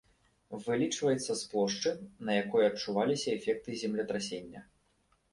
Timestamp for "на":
2.29-2.37